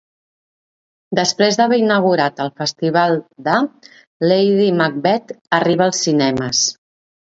[1.19, 3.15] Després d'haver inaugurat el Festival
[3.51, 3.63] D'A,
[4.29, 6.69] 'Lady Macbeth' arriba als cinemes.